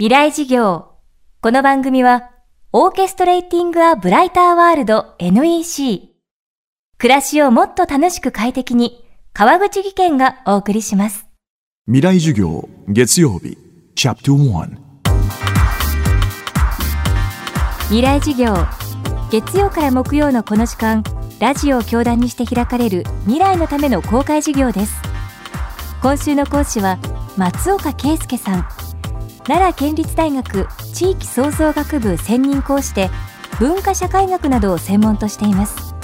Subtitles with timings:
[0.00, 0.92] 未来事業。
[1.42, 2.30] この番組は、
[2.72, 6.08] オーケストレーティング・ア・ブライター・ワールド NEC。
[6.96, 11.26] 暮らしをもっと楽しく快適に、川口義賢がお送りします。
[11.84, 13.58] 未来授業月曜日
[13.94, 14.78] チャプター
[17.88, 18.54] 未来事業。
[19.30, 21.04] 月曜から木曜のこの時間、
[21.40, 24.94] ラジオを教壇にして開かれる未来のための公開授業です。
[26.00, 26.98] 今週の講師は、
[27.36, 28.89] 松岡圭介さん。
[29.44, 33.10] 奈良県立大学地域創造学部専任講師で
[33.58, 35.94] 文化社会学などを専門としています。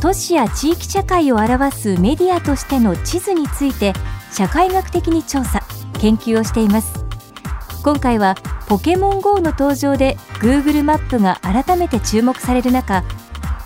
[0.00, 3.94] 都市や地域社会を表すメディアとしての地図について
[4.30, 5.62] 社会学的に調査
[6.00, 7.04] 研究をしています。
[7.82, 8.34] 今回は
[8.66, 13.04] ポケモン GO の登場で Google マップが改めて注目される中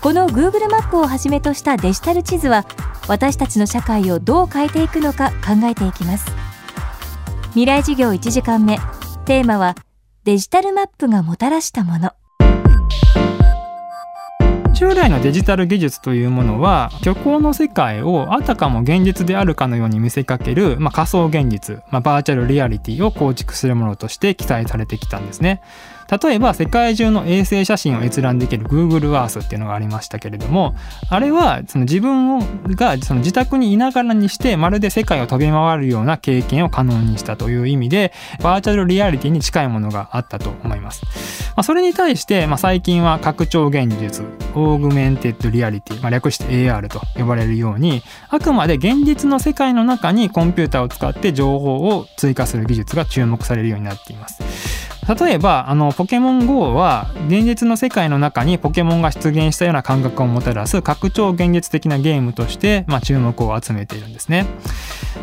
[0.01, 2.65] この Google マップをはじめとしたデジタル地図は
[3.07, 6.38] 私たちの社会をどう変えていくのか考えていきます。
[7.49, 8.77] 未来事業1時間目。
[9.25, 9.75] テーマは
[10.23, 12.11] デジタルマップがもたらしたもの。
[14.79, 25.61] 従来のデジタル技術というものは虚構の世界をあたかも現実であるかのように見せかける、まあ、仮想現実、まあ、バーチャルリアリティを構築するものとして記載されてきたんですね。
[26.09, 30.73] 例えば世界中の衛星写真を閲覧できる Google Earth っていうのがありましたけれども
[31.07, 32.39] あれはその自分
[32.75, 41.05] がその自宅にいながらにしてまるで世界を飛び回るような経験を可能にしたという意味でバーチャルリアリティに近いものがあったと思います。
[41.55, 44.25] まあ、それに対して、まあ、最近は拡張現実
[44.69, 54.43] augmented reality、まあ、略して AR と呼ばれるようにあくまで現実の世界の中にコンピューターを使って情報を追加する技術が注目されるようになっています。
[55.09, 64.45] 例えばあのポケモン GO は現実の世界の中にポケモンが出現したような感覚をもたらす拡張現実的なゲームとして、まあ、注目を集めているんですね。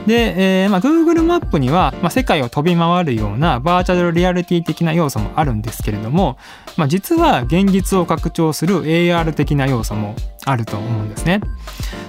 [0.07, 6.39] で、えーまあ、Google マップには、まあ、世界を飛び回るようなバーチャルリアリティ的な要素もあるんですけれども、
[6.77, 10.15] まあ、実は現実を拡張する AR 的な要素も
[10.45, 11.41] あると思うんですね。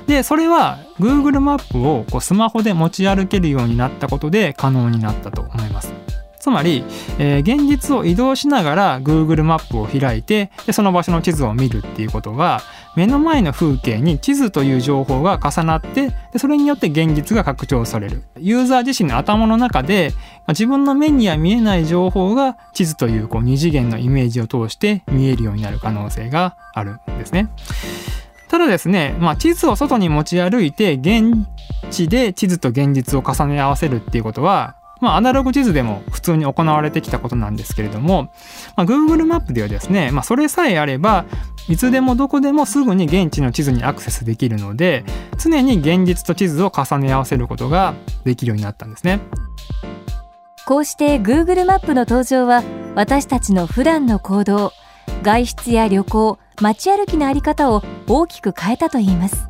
[0.08, 6.07] でそれは Google マップをこうスマホで持ち歩けるようになったことで可能になったと思います。
[6.48, 6.86] つまり、
[7.20, 12.62] えー、現実を移動しながら Google マップを開いてでその場所の地図を見るっていうことが
[12.96, 20.14] 目の前の風景に地図という情報が重なってでそれによって現実が拡張されるユーザー自身の頭の中で、
[20.48, 27.50] 自分の目には見えない情報が地図というこう二次元のイメージを通して見えるようになる可能性があるんですね。
[28.48, 31.46] ただですね、まあ、地図を外に持ち歩いて現
[31.92, 38.32] 地で地図と現実を重ね合わせるっていうことはまあ、アナログ地図でも普通に行われてきたことなんですけれども、
[38.76, 41.26] まあ、Google マップではですね、まあ、それさえあれば
[41.70, 45.04] いつでもどこでもすぐに現地の地図にアクセスできるので
[45.38, 47.94] 常に現実と地図を重ね合わせることが
[48.24, 49.20] できるようになったんですね。
[50.66, 52.62] こうして Google マップの登場は
[52.94, 54.74] 私たちの普段の行動
[55.24, 59.48] 外出や旅行街歩きのあり方を大きく変えたといいます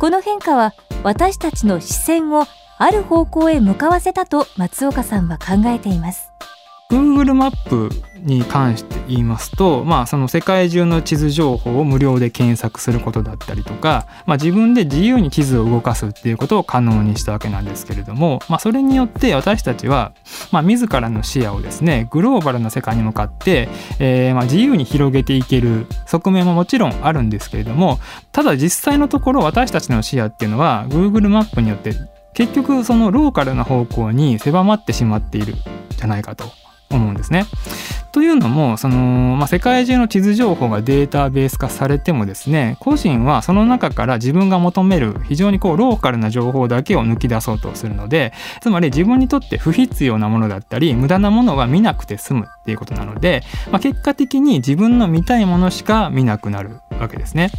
[0.00, 2.44] この変化は私たちの視線を
[2.76, 6.30] ある方向へ向かわせたと松岡さんは考えています。
[6.90, 7.88] Google マップ
[8.22, 20.12] に関して言いますと、まあ、その世界中の地図情報を無料で検索することだったりとか、まあ、自分で自由に地図を動かすっていうことを可能にしたわけなんですけれども、まあ、それによって私たちは、
[20.52, 27.98] まあ、自らの視野をですねグローバルな世界に向かって、えー、まあ自由に広げていける側面ももちろんあるんですけれども
[28.32, 31.94] ただ実際のところ私たちの視野っていうのは Google マップによって
[32.34, 35.54] 結局そのローカルな方向に狭まってしまっている
[35.96, 36.44] じゃないかと。
[36.90, 37.46] 思うんですね。
[38.12, 57.50] というのもその、まあ、世界中の地図情報がデータベース化されてもですね個人はその中から自分が求める非常にこうローカルな情報だけを抜き出そうとするのでつまり自分にとって不必要なものだったり無駄なものは見なくて済むっていうことなので、まあ、結果的に自分の見たいものしか見なくなるわけですね。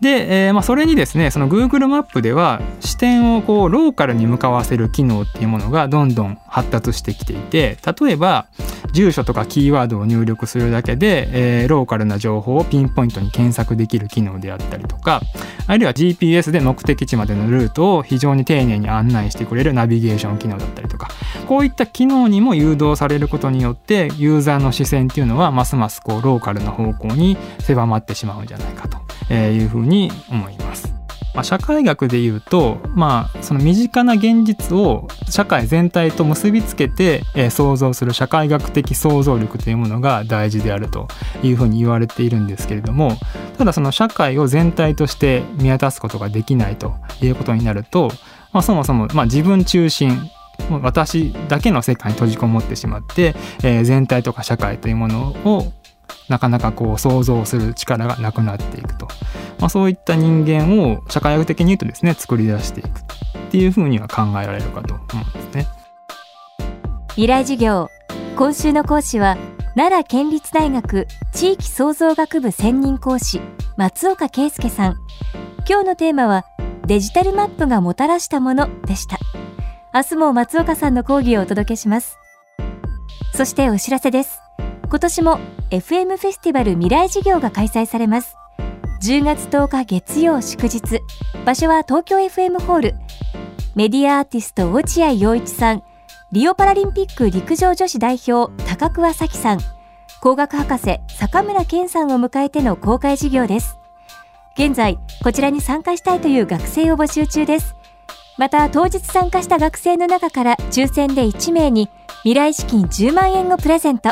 [0.00, 8.46] で、えー、まあ、それにですねその Google マップでは視点をこうローカルに向かわせる機能っていうものがどんどん発達してきていて例えば
[8.92, 15.20] 住所とかキーワードを入力するだけで、えー、ローカルな情報をピンポイントに検索できる機能であったりとか
[15.66, 21.08] あるいは GPS で目的地までのルートを非常に丁寧に案内してくれるナビゲーション機能だったりとか
[21.46, 28.97] こういった機能にも誘導されることによってユーザーの視線っていうのはますますこうローカルな方向に狭まってしまうんじゃないかと。
[29.30, 30.98] いうふうに思います。
[31.38, 41.06] まあ、社会学でいうと、まあ、その身近な現実を社会全体と結びつけて、え、想像する社会学的想像力というものが大事であると
[41.44, 43.12] いうふうに言われているんですけれども
[43.56, 48.08] ただその社会を全体として見渡すことができないということになると、
[48.52, 50.28] まあ、そもそもまあ自分中心
[50.82, 55.72] 私だけの世界に閉じこもってしまって、えー、全体とか社会というものを
[56.28, 58.97] なかなかこう想像する力がなくなっていく、
[59.58, 62.92] まあ、そういった人間を社会学的に言うとですね作り出していくっ
[63.50, 65.66] ていうふうには考えられるかと思うんですね。
[67.10, 67.90] 未来授業。
[68.36, 69.36] 今週の講師は
[69.74, 73.40] 奈良県立大学地域創造学部専任講師
[73.76, 74.96] 松岡圭介さん。
[75.68, 76.44] 今日のテーマは
[76.86, 79.18] デジタルマップがもたらしたものでした。
[79.92, 82.18] 明日も松岡さんの講義をお届けします。
[83.34, 84.40] そしてお知らせです。
[84.88, 85.38] 今年も
[85.70, 88.36] FM フェスティバル未来事業が開催されます。
[89.00, 90.82] 10月10日月曜祝日。
[91.46, 92.94] 場所は東京 FM ホール。
[93.76, 95.84] メディアアーティスト落合陽一さん。
[96.32, 99.60] リオパラリンピック陸上女子代表高桑咲さん。
[100.20, 103.78] 工学博士坂村健さんを迎えての公開授業です。
[104.54, 107.76] 現在こちらに参加したいという学生を募集中です。
[108.36, 111.88] また当日参加した学生の中から抽選で1名に
[112.22, 114.10] 未来資金10万円をプレゼント。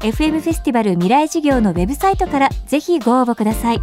[0.00, 3.80] FM フェスティバル未来事業のウェブサイトからぜひご応募ください。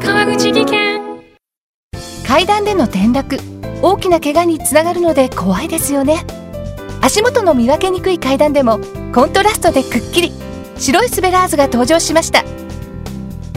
[0.00, 1.02] 川口技研。
[2.26, 3.36] 階段での転落。
[3.82, 6.24] 大きな怪我につながるので怖いですよね。
[7.02, 8.78] 足元の見分けにくい階段でも
[9.14, 10.32] コントラストでくっきり。
[10.78, 12.42] 白いスベラーズが登場しました